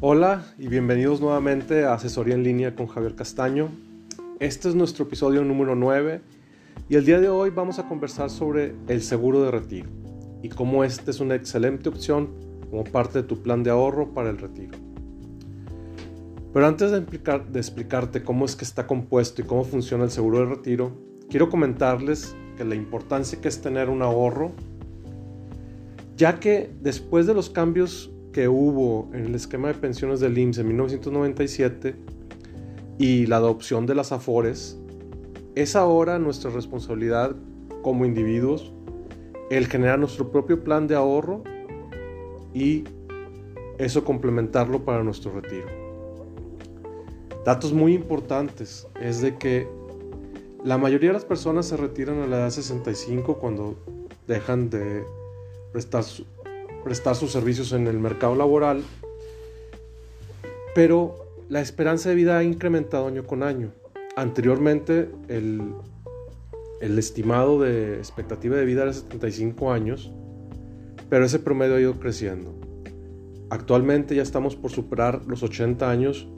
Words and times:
Hola 0.00 0.46
y 0.56 0.68
bienvenidos 0.68 1.20
nuevamente 1.20 1.84
a 1.84 1.94
Asesoría 1.94 2.36
en 2.36 2.44
línea 2.44 2.76
con 2.76 2.86
Javier 2.86 3.16
Castaño. 3.16 3.68
Este 4.38 4.68
es 4.68 4.76
nuestro 4.76 5.06
episodio 5.06 5.42
número 5.42 5.74
9 5.74 6.20
y 6.88 6.94
el 6.94 7.04
día 7.04 7.18
de 7.18 7.28
hoy 7.28 7.50
vamos 7.50 7.80
a 7.80 7.88
conversar 7.88 8.30
sobre 8.30 8.76
el 8.86 9.02
seguro 9.02 9.42
de 9.42 9.50
retiro 9.50 9.88
y 10.40 10.50
cómo 10.50 10.84
este 10.84 11.10
es 11.10 11.18
una 11.18 11.34
excelente 11.34 11.88
opción 11.88 12.30
como 12.70 12.84
parte 12.84 13.22
de 13.22 13.24
tu 13.26 13.42
plan 13.42 13.64
de 13.64 13.70
ahorro 13.70 14.14
para 14.14 14.30
el 14.30 14.38
retiro. 14.38 14.78
Pero 16.52 16.64
antes 16.64 16.92
de, 16.92 17.00
de 17.00 17.58
explicarte 17.58 18.22
cómo 18.22 18.44
es 18.44 18.54
que 18.54 18.64
está 18.64 18.86
compuesto 18.86 19.42
y 19.42 19.46
cómo 19.46 19.64
funciona 19.64 20.04
el 20.04 20.12
seguro 20.12 20.38
de 20.38 20.44
retiro, 20.44 20.92
quiero 21.28 21.50
comentarles 21.50 22.36
que 22.56 22.64
la 22.64 22.76
importancia 22.76 23.40
que 23.40 23.48
es 23.48 23.60
tener 23.60 23.88
un 23.88 24.02
ahorro, 24.02 24.52
ya 26.16 26.38
que 26.38 26.70
después 26.82 27.26
de 27.26 27.34
los 27.34 27.50
cambios 27.50 28.12
que 28.32 28.48
hubo 28.48 29.08
en 29.12 29.26
el 29.26 29.34
esquema 29.34 29.68
de 29.68 29.74
pensiones 29.74 30.20
del 30.20 30.36
IMSS 30.36 30.58
en 30.58 30.68
1997 30.68 31.96
y 32.98 33.26
la 33.26 33.36
adopción 33.36 33.86
de 33.86 33.94
las 33.94 34.12
AFORES, 34.12 34.78
es 35.54 35.76
ahora 35.76 36.18
nuestra 36.18 36.50
responsabilidad 36.50 37.34
como 37.82 38.04
individuos 38.04 38.72
el 39.50 39.66
generar 39.66 39.98
nuestro 39.98 40.30
propio 40.30 40.62
plan 40.62 40.86
de 40.86 40.94
ahorro 40.94 41.42
y 42.52 42.84
eso 43.78 44.04
complementarlo 44.04 44.84
para 44.84 45.02
nuestro 45.02 45.32
retiro. 45.32 45.66
Datos 47.44 47.72
muy 47.72 47.94
importantes 47.94 48.86
es 49.00 49.22
de 49.22 49.36
que 49.38 49.68
la 50.64 50.76
mayoría 50.76 51.10
de 51.10 51.14
las 51.14 51.24
personas 51.24 51.66
se 51.66 51.76
retiran 51.76 52.20
a 52.20 52.26
la 52.26 52.36
edad 52.38 52.44
de 52.46 52.50
65 52.50 53.38
cuando 53.38 53.76
dejan 54.26 54.68
de 54.68 55.04
prestar 55.72 56.04
prestar 56.84 57.16
sus 57.16 57.32
servicios 57.32 57.72
en 57.72 57.86
el 57.86 57.98
mercado 57.98 58.34
laboral, 58.34 58.82
pero 60.74 61.16
la 61.48 61.60
esperanza 61.60 62.08
de 62.08 62.14
vida 62.14 62.38
ha 62.38 62.44
incrementado 62.44 63.06
año 63.06 63.24
con 63.24 63.42
año. 63.42 63.72
Anteriormente 64.16 65.10
el, 65.28 65.72
el 66.80 66.98
estimado 66.98 67.60
de 67.60 67.96
expectativa 67.96 68.56
de 68.56 68.64
vida 68.64 68.82
era 68.82 68.92
75 68.92 69.72
años, 69.72 70.12
pero 71.08 71.24
ese 71.24 71.38
promedio 71.38 71.76
ha 71.76 71.80
ido 71.80 71.98
creciendo. 71.98 72.54
Actualmente 73.50 74.14
ya 74.14 74.22
estamos 74.22 74.56
por 74.56 74.70
superar 74.70 75.22
los 75.26 75.42
80 75.42 75.90
años 75.90 76.28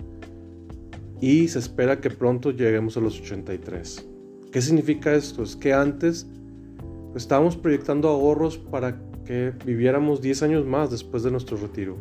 y 1.20 1.48
se 1.48 1.58
espera 1.58 2.00
que 2.00 2.10
pronto 2.10 2.50
lleguemos 2.50 2.96
a 2.96 3.00
los 3.00 3.20
83. 3.20 4.06
¿Qué 4.52 4.62
significa 4.62 5.14
esto? 5.14 5.42
Es 5.42 5.56
que 5.56 5.72
antes 5.72 6.26
estábamos 7.14 7.56
proyectando 7.56 8.08
ahorros 8.08 8.58
para 8.58 8.98
viviéramos 9.64 10.20
10 10.20 10.42
años 10.42 10.66
más 10.66 10.90
después 10.90 11.22
de 11.22 11.30
nuestro 11.30 11.56
retiro. 11.56 11.96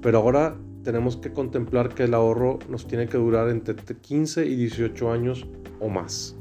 Pero 0.00 0.18
ahora 0.18 0.56
tenemos 0.84 1.16
que 1.16 1.32
contemplar 1.32 1.88
que 1.94 2.04
el 2.04 2.14
ahorro 2.14 2.58
nos 2.68 2.86
tiene 2.86 3.08
que 3.08 3.18
durar 3.18 3.48
entre 3.48 3.74
15 3.74 4.46
y 4.46 4.54
18 4.56 5.10
años 5.10 5.46
o 5.80 5.88
más. 5.88 6.36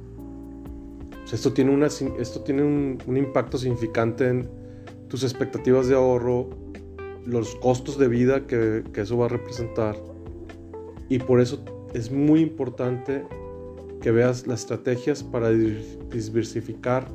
Esto 1.31 1.51
tiene, 1.51 1.71
un, 1.71 3.17
impacto 3.17 3.57
significante 3.57 4.29
en 4.29 4.49
tus 5.09 5.23
expectativas 5.23 5.87
de 5.87 5.95
ahorro, 5.95 6.49
los 7.25 7.55
costos 7.55 7.97
de 7.97 8.07
vida 8.07 8.47
que 8.47 8.83
eso 8.95 9.17
va 9.17 9.25
a 9.25 9.29
representar. 9.29 9.97
Y 11.09 11.19
por 11.19 11.41
eso 11.41 11.63
es 11.93 12.11
muy 12.11 12.41
importante 12.41 13.25
que 14.01 14.11
veas 14.11 14.47
las 14.47 14.61
estrategias 14.61 15.23
para 15.23 15.49
diversificar 15.49 17.09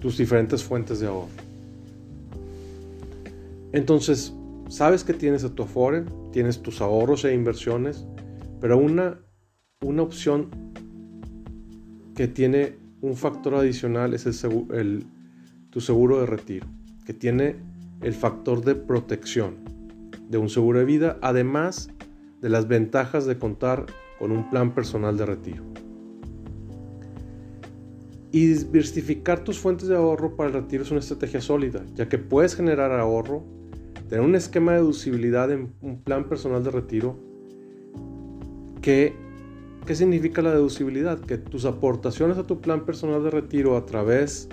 tus 0.00 0.16
diferentes 0.16 0.62
fuentes 0.62 1.00
de 1.00 1.06
ahorro. 1.06 1.28
Entonces, 3.72 4.32
sabes 4.68 5.04
que 5.04 5.14
tienes 5.14 5.44
a 5.44 5.54
tu 5.54 5.64
Afore, 5.64 6.04
tienes 6.32 6.62
tus 6.62 6.80
ahorros 6.80 7.24
e 7.24 7.34
inversiones, 7.34 8.06
pero 8.60 8.78
una, 8.78 9.20
una 9.80 10.02
opción 10.02 10.48
que 12.14 12.28
tiene 12.28 12.76
un 13.00 13.16
factor 13.16 13.54
adicional 13.54 14.14
es 14.14 14.26
el, 14.26 15.06
tu 15.70 15.80
seguro 15.80 16.20
de 16.20 16.26
retiro, 16.26 16.66
que 17.06 17.14
tiene 17.14 17.56
el 18.00 18.14
factor 18.14 18.64
de 18.64 18.74
protección 18.74 19.56
de 20.28 20.38
un 20.38 20.48
seguro 20.48 20.80
de 20.80 20.84
vida, 20.84 21.18
además 21.22 21.90
de 22.40 22.48
las 22.48 22.68
ventajas 22.68 23.26
de 23.26 23.38
contar 23.38 23.86
con 24.18 24.32
un 24.32 24.50
plan 24.50 24.74
personal 24.74 25.16
de 25.16 25.26
retiro. 25.26 25.64
Y 28.30 28.46
diversificar 28.46 29.42
tus 29.42 29.58
fuentes 29.58 29.88
de 29.88 29.96
ahorro 29.96 30.36
para 30.36 30.48
el 30.48 30.54
retiro 30.54 30.82
es 30.82 30.90
una 30.90 31.00
estrategia 31.00 31.40
sólida, 31.40 31.84
ya 31.94 32.08
que 32.08 32.18
puedes 32.18 32.54
generar 32.54 32.92
ahorro, 32.92 33.42
tener 34.08 34.24
un 34.24 34.34
esquema 34.34 34.72
de 34.72 34.78
deducibilidad 34.78 35.50
en 35.50 35.72
un 35.80 36.02
plan 36.02 36.28
personal 36.28 36.62
de 36.62 36.70
retiro. 36.70 37.16
¿Qué 38.82 39.14
significa 39.92 40.42
la 40.42 40.52
deducibilidad? 40.52 41.18
Que 41.20 41.38
tus 41.38 41.64
aportaciones 41.64 42.36
a 42.36 42.46
tu 42.46 42.60
plan 42.60 42.84
personal 42.84 43.24
de 43.24 43.30
retiro 43.30 43.76
a 43.76 43.86
través 43.86 44.48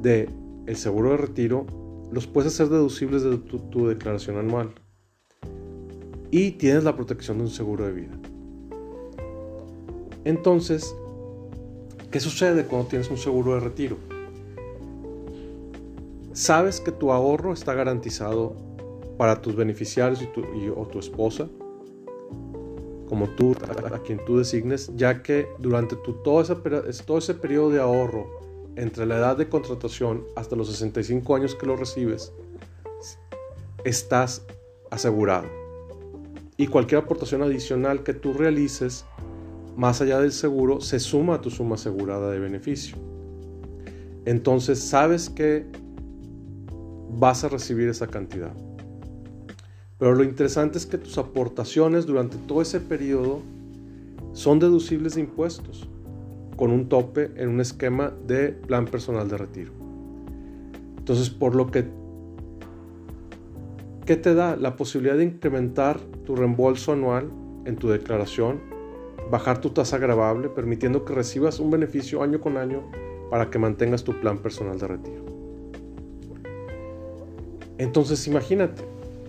de 0.00 0.28
el 0.66 0.76
seguro 0.76 1.10
de 1.10 1.18
retiro 1.18 1.66
los 2.10 2.26
puedes 2.26 2.52
hacer 2.52 2.68
deducibles 2.70 3.22
de 3.22 3.36
tu 3.36 3.86
declaración 3.86 4.38
anual. 4.38 4.70
Y 6.30 6.52
tienes 6.52 6.84
la 6.84 6.96
protección 6.96 7.38
de 7.38 7.44
un 7.44 7.50
seguro 7.50 7.84
de 7.86 7.92
vida. 7.92 8.18
Entonces, 10.24 10.96
¿Qué 12.14 12.20
sucede 12.20 12.64
cuando 12.64 12.86
tienes 12.86 13.10
un 13.10 13.18
seguro 13.18 13.54
de 13.54 13.58
retiro? 13.58 13.96
Sabes 16.32 16.78
que 16.78 16.92
tu 16.92 17.10
ahorro 17.10 17.52
está 17.52 17.74
garantizado 17.74 18.54
para 19.18 19.42
tus 19.42 19.56
beneficiarios 19.56 20.22
y 20.22 20.68
o 20.68 20.86
tu 20.86 21.00
esposa, 21.00 21.48
como 23.08 23.28
tú, 23.30 23.56
a, 23.92 23.98
quien 23.98 24.24
tú 24.24 24.38
designes, 24.38 24.92
ya 24.94 25.24
que 25.24 25.48
durante 25.58 25.96
tu, 25.96 26.12
todo, 26.22 26.40
ese, 26.40 27.02
todo 27.02 27.18
ese 27.18 27.34
periodo 27.34 27.70
de 27.70 27.80
ahorro, 27.80 28.28
entre 28.76 29.06
la 29.06 29.16
edad 29.18 29.36
de 29.36 29.48
contratación 29.48 30.22
hasta 30.36 30.54
los 30.54 30.70
65 30.70 31.34
años 31.34 31.56
que 31.56 31.66
lo 31.66 31.74
recibes, 31.74 32.32
estás 33.82 34.46
asegurado. 34.88 35.48
Y 36.56 36.68
cualquier 36.68 37.00
aportación 37.00 37.42
adicional 37.42 38.04
que 38.04 38.14
tú 38.14 38.34
realices 38.34 39.04
más 39.76 40.00
allá 40.00 40.20
del 40.20 40.32
seguro, 40.32 40.80
se 40.80 41.00
suma 41.00 41.34
a 41.34 41.40
tu 41.40 41.50
suma 41.50 41.74
asegurada 41.74 42.30
de 42.30 42.38
beneficio. 42.38 42.96
Entonces 44.24 44.78
sabes 44.78 45.28
que 45.28 45.66
vas 47.10 47.44
a 47.44 47.48
recibir 47.48 47.88
esa 47.88 48.06
cantidad. 48.06 48.52
Pero 49.98 50.14
lo 50.14 50.24
interesante 50.24 50.78
es 50.78 50.86
que 50.86 50.98
tus 50.98 51.18
aportaciones 51.18 52.06
durante 52.06 52.36
todo 52.36 52.62
ese 52.62 52.80
periodo 52.80 53.42
son 54.32 54.58
deducibles 54.58 55.14
de 55.14 55.22
impuestos, 55.22 55.88
con 56.56 56.70
un 56.70 56.88
tope 56.88 57.30
en 57.36 57.48
un 57.48 57.60
esquema 57.60 58.12
de 58.26 58.48
plan 58.48 58.86
personal 58.86 59.28
de 59.28 59.38
retiro. 59.38 59.72
Entonces, 60.98 61.30
por 61.30 61.54
lo 61.54 61.70
que, 61.70 61.86
¿qué 64.06 64.16
te 64.16 64.34
da? 64.34 64.56
La 64.56 64.76
posibilidad 64.76 65.16
de 65.16 65.24
incrementar 65.24 66.00
tu 66.24 66.34
reembolso 66.34 66.92
anual 66.92 67.30
en 67.64 67.76
tu 67.76 67.88
declaración 67.88 68.73
bajar 69.30 69.60
tu 69.60 69.70
tasa 69.70 69.98
grabable, 69.98 70.48
permitiendo 70.48 71.04
que 71.04 71.14
recibas 71.14 71.60
un 71.60 71.70
beneficio 71.70 72.22
año 72.22 72.40
con 72.40 72.56
año 72.56 72.82
para 73.30 73.50
que 73.50 73.58
mantengas 73.58 74.04
tu 74.04 74.20
plan 74.20 74.38
personal 74.38 74.78
de 74.78 74.86
retiro. 74.86 75.24
Entonces 77.78 78.26
imagínate, 78.26 78.84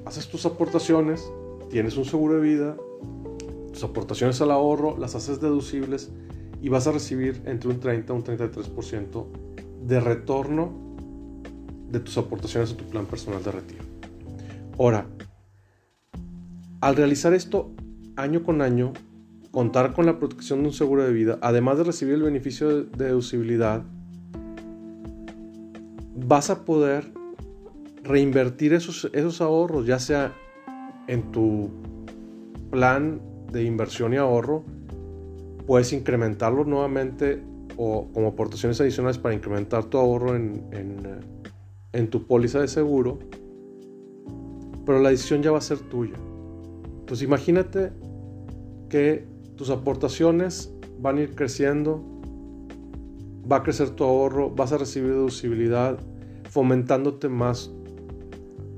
haces 0.06 0.28
tus 0.28 0.46
aportaciones, 0.46 1.32
tienes 1.70 1.98
un 1.98 2.06
seguro 2.06 2.36
de 2.36 2.42
vida, 2.42 2.78
tus 3.74 3.84
aportaciones 3.84 4.40
al 4.42 4.52
ahorro 4.52 4.98
las 4.98 5.16
haces 5.16 5.42
deducibles 5.42 6.12
y 6.62 6.70
vas 6.70 6.88
a 6.88 6.92
recibir 6.92 7.42
entre 7.46 7.70
un 7.70 7.80
30 7.80 8.14
y 8.14 8.16
un 8.16 8.24
33% 8.24 9.26
de 9.86 10.00
retorno 10.00 10.72
de 11.90 12.00
tus 12.00 12.18
aportaciones 12.18 12.72
a 12.72 12.78
tu 12.78 12.86
plan 12.86 13.06
personal 13.06 13.44
de 13.44 13.52
retiro. 13.52 13.84
Ahora, 14.78 15.08
al 16.82 16.96
realizar 16.96 17.34
esto 17.34 17.72
año 18.16 18.44
con 18.44 18.62
año, 18.62 18.94
contar 19.56 19.94
con 19.94 20.06
la 20.06 20.20
protección 20.20 20.60
de 20.60 20.68
un 20.68 20.74
seguro 20.74 21.06
de 21.06 21.14
vida, 21.14 21.40
además 21.42 21.78
de 21.78 21.86
recibir 21.86 22.16
el 22.16 22.24
beneficio 22.24 22.84
de 22.84 23.06
deducibilidad, 23.06 23.84
vas 26.28 26.50
a 26.50 26.66
poder 26.66 27.10
reinvertir 28.04 28.74
esos, 28.74 29.10
esos 29.14 29.40
ahorros, 29.40 29.86
ya 29.86 29.98
sea 29.98 30.34
en 31.08 31.32
tu 31.32 31.70
plan 32.70 33.22
de 33.50 33.64
inversión 33.64 34.14
y 34.14 34.18
ahorro, 34.18 34.66
puedes 35.66 35.94
incrementarlo 35.94 36.66
nuevamente 36.66 37.42
o 37.78 38.10
como 38.12 38.28
aportaciones 38.28 38.82
adicionales 38.82 39.18
para 39.18 39.36
incrementar 39.36 39.86
tu 39.86 39.98
ahorro 39.98 40.36
en, 40.36 40.66
en, 40.74 40.98
en 41.94 42.10
tu 42.10 42.28
póliza 42.28 42.60
de 42.60 42.68
seguro, 42.68 43.20
pero 44.86 45.00
la 45.00 45.12
decisión 45.12 45.42
ya 45.42 45.52
va 45.52 45.60
a 45.60 45.62
ser 45.62 45.80
tuya. 45.80 46.16
Entonces 47.00 47.24
imagínate 47.24 47.94
que 48.90 49.34
tus 49.56 49.70
aportaciones 49.70 50.74
van 51.00 51.18
a 51.18 51.22
ir 51.22 51.36
creciendo, 51.36 52.04
va 53.50 53.58
a 53.58 53.64
crecer 53.64 53.92
tu 53.92 54.04
ahorro, 54.04 54.50
vas 54.50 54.72
a 54.72 54.78
recibir 54.78 55.12
deducibilidad, 55.12 56.00
fomentándote 56.50 57.30
más 57.30 57.72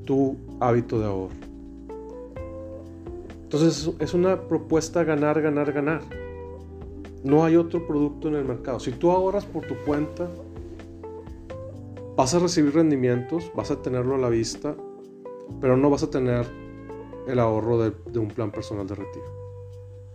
tu 0.05 0.37
hábito 0.59 0.99
de 0.99 1.05
ahorro. 1.05 1.35
Entonces 3.43 3.91
es 3.99 4.13
una 4.13 4.47
propuesta 4.47 5.03
ganar, 5.03 5.41
ganar, 5.41 5.71
ganar. 5.71 6.01
No 7.23 7.43
hay 7.45 7.55
otro 7.55 7.87
producto 7.87 8.27
en 8.27 8.35
el 8.35 8.45
mercado. 8.45 8.79
Si 8.79 8.91
tú 8.91 9.11
ahorras 9.11 9.45
por 9.45 9.65
tu 9.65 9.75
cuenta, 9.85 10.29
vas 12.15 12.33
a 12.33 12.39
recibir 12.39 12.73
rendimientos, 12.73 13.51
vas 13.55 13.71
a 13.71 13.81
tenerlo 13.81 14.15
a 14.15 14.17
la 14.17 14.29
vista, 14.29 14.75
pero 15.61 15.77
no 15.77 15.89
vas 15.89 16.03
a 16.03 16.09
tener 16.09 16.45
el 17.27 17.39
ahorro 17.39 17.79
de, 17.79 17.93
de 18.11 18.19
un 18.19 18.27
plan 18.27 18.51
personal 18.51 18.85
de 18.85 18.95
retiro. 18.95 19.36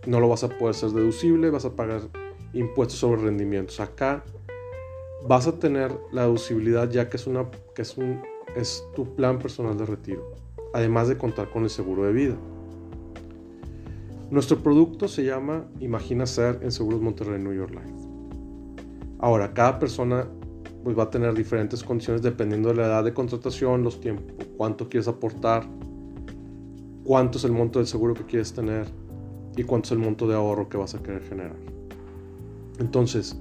No 0.05 0.19
lo 0.19 0.27
vas 0.27 0.43
a 0.43 0.49
poder 0.49 0.75
ser 0.75 0.89
deducible, 0.91 1.49
vas 1.49 1.65
a 1.65 1.75
pagar 1.75 2.01
impuestos 2.53 2.99
sobre 2.99 3.21
rendimientos. 3.21 3.79
Acá 3.79 4.23
vas 5.27 5.47
a 5.47 5.59
tener 5.59 5.97
la 6.11 6.23
deducibilidad 6.23 6.89
ya 6.89 7.09
que 7.09 7.17
es, 7.17 7.27
una, 7.27 7.49
que 7.73 7.81
es, 7.81 7.97
un, 7.97 8.21
es 8.55 8.85
tu 8.95 9.15
plan 9.15 9.39
personal 9.39 9.77
de 9.77 9.85
retiro, 9.85 10.35
además 10.73 11.07
de 11.07 11.17
contar 11.17 11.49
con 11.49 11.63
el 11.63 11.69
seguro 11.69 12.03
de 12.03 12.13
vida. 12.13 12.35
Nuestro 14.29 14.57
producto 14.57 15.07
se 15.07 15.23
llama 15.23 15.65
Imagina 15.79 16.25
Ser 16.25 16.59
en 16.63 16.71
Seguros 16.71 17.01
Monterrey 17.01 17.41
New 17.41 17.53
York 17.53 17.71
Life. 17.71 18.09
Ahora, 19.19 19.53
cada 19.53 19.79
persona 19.79 20.27
pues, 20.83 20.97
va 20.97 21.03
a 21.03 21.09
tener 21.09 21.33
diferentes 21.33 21.83
condiciones 21.83 22.21
dependiendo 22.21 22.69
de 22.69 22.75
la 22.75 22.87
edad 22.87 23.03
de 23.03 23.13
contratación, 23.13 23.83
los 23.83 24.01
tiempos, 24.01 24.47
cuánto 24.57 24.89
quieres 24.89 25.07
aportar, 25.07 25.65
cuánto 27.03 27.37
es 27.37 27.43
el 27.43 27.51
monto 27.51 27.79
del 27.79 27.87
seguro 27.87 28.13
que 28.15 28.25
quieres 28.25 28.53
tener 28.53 28.87
y 29.55 29.63
cuánto 29.63 29.87
es 29.87 29.91
el 29.93 29.99
monto 29.99 30.27
de 30.27 30.35
ahorro 30.35 30.69
que 30.69 30.77
vas 30.77 30.95
a 30.95 31.03
querer 31.03 31.21
generar. 31.23 31.55
Entonces, 32.79 33.37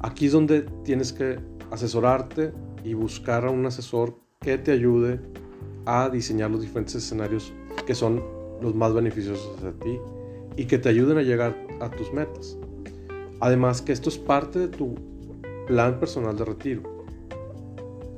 aquí 0.00 0.26
es 0.26 0.32
donde 0.32 0.62
tienes 0.84 1.12
que 1.12 1.38
asesorarte 1.70 2.52
y 2.84 2.94
buscar 2.94 3.46
a 3.46 3.50
un 3.50 3.66
asesor 3.66 4.18
que 4.40 4.58
te 4.58 4.72
ayude 4.72 5.20
a 5.86 6.08
diseñar 6.10 6.50
los 6.50 6.60
diferentes 6.60 6.94
escenarios 6.94 7.52
que 7.86 7.94
son 7.94 8.22
los 8.60 8.74
más 8.74 8.92
beneficiosos 8.92 9.56
para 9.56 9.72
ti 9.72 9.98
y 10.56 10.66
que 10.66 10.78
te 10.78 10.88
ayuden 10.88 11.18
a 11.18 11.22
llegar 11.22 11.56
a 11.80 11.90
tus 11.90 12.12
metas. 12.12 12.58
Además 13.40 13.80
que 13.80 13.92
esto 13.92 14.08
es 14.08 14.18
parte 14.18 14.58
de 14.58 14.68
tu 14.68 14.94
plan 15.66 15.98
personal 16.00 16.36
de 16.36 16.44
retiro. 16.44 16.82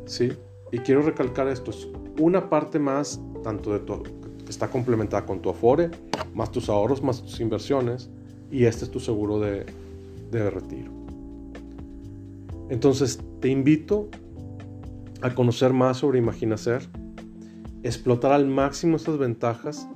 ¿Sí? 0.06 0.33
Y 0.73 0.79
quiero 0.79 1.03
recalcar 1.03 1.49
esto, 1.49 1.71
es 1.71 1.88
una 2.19 2.49
parte 2.49 2.79
más 2.79 3.21
tanto 3.43 3.73
de 3.73 3.81
tu 3.81 4.03
que 4.03 4.50
está 4.50 4.69
complementada 4.69 5.26
con 5.26 5.41
tu 5.41 5.50
Afore, 5.50 5.91
más 6.35 6.50
tus 6.53 6.69
ahorros, 6.69 7.03
más 7.03 7.23
tus 7.23 7.41
inversiones 7.41 8.11
y 8.50 8.65
este 8.65 8.85
es 8.85 8.91
tu 8.91 9.00
seguro 9.00 9.38
de, 9.41 9.67
de 10.31 10.50
retiro. 10.50 10.93
Entonces 12.69 13.21
te 13.41 13.49
invito 13.49 14.09
a 15.23 15.35
conocer 15.35 15.73
más 15.73 15.99
sobre 15.99 16.19
Imaginacer, 16.19 16.88
explotar 17.82 18.32
al 18.32 18.47
máximo 18.47 18.97
estas 18.97 19.19
ventajas 19.19 19.88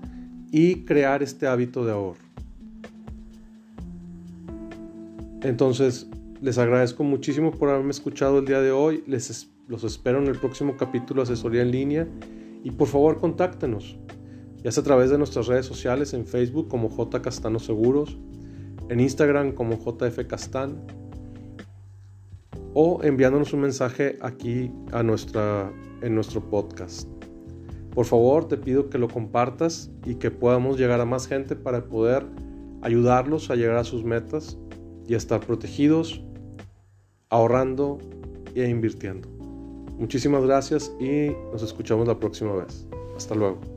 y 0.50 0.84
crear 0.84 1.22
este 1.22 1.46
hábito 1.46 1.84
de 1.84 1.92
ahorro. 1.92 2.24
Entonces, 5.42 6.08
les 6.40 6.58
agradezco 6.58 7.04
muchísimo 7.04 7.50
por 7.50 7.68
haberme 7.68 7.90
escuchado 7.90 8.38
el 8.38 8.46
día 8.46 8.60
de 8.60 8.70
hoy. 8.70 9.04
Les 9.06 9.50
los 9.68 9.84
espero 9.84 10.18
en 10.18 10.26
el 10.26 10.38
próximo 10.38 10.76
capítulo 10.76 11.22
de 11.22 11.32
Asesoría 11.32 11.62
en 11.62 11.70
Línea 11.70 12.08
y 12.62 12.70
por 12.70 12.88
favor 12.88 13.18
contáctenos, 13.18 13.98
ya 14.64 14.72
sea 14.72 14.80
a 14.80 14.84
través 14.84 15.10
de 15.10 15.18
nuestras 15.18 15.46
redes 15.46 15.66
sociales 15.66 16.14
en 16.14 16.26
Facebook 16.26 16.68
como 16.68 16.88
J 16.88 17.20
Castano 17.20 17.58
Seguros, 17.58 18.18
en 18.88 18.98
Instagram 18.98 19.52
como 19.52 19.76
JF 19.76 20.26
Castán 20.26 20.86
o 22.72 23.00
enviándonos 23.02 23.52
un 23.52 23.60
mensaje 23.60 24.18
aquí 24.20 24.72
a 24.90 25.02
nuestra, 25.02 25.70
en 26.00 26.14
nuestro 26.14 26.40
podcast. 26.50 27.08
Por 27.94 28.06
favor, 28.06 28.48
te 28.48 28.56
pido 28.56 28.90
que 28.90 28.98
lo 28.98 29.06
compartas 29.08 29.90
y 30.04 30.16
que 30.16 30.30
podamos 30.30 30.78
llegar 30.78 31.00
a 31.00 31.04
más 31.04 31.28
gente 31.28 31.54
para 31.54 31.84
poder 31.84 32.26
ayudarlos 32.82 33.50
a 33.50 33.56
llegar 33.56 33.76
a 33.76 33.84
sus 33.84 34.02
metas 34.02 34.58
y 35.06 35.14
a 35.14 35.18
estar 35.18 35.40
protegidos, 35.40 36.24
ahorrando 37.28 37.98
e 38.54 38.68
invirtiendo. 38.68 39.28
Muchísimas 39.98 40.42
gracias 40.44 40.92
y 40.98 41.30
nos 41.52 41.62
escuchamos 41.62 42.08
la 42.08 42.18
próxima 42.18 42.54
vez. 42.56 42.88
Hasta 43.16 43.34
luego. 43.36 43.73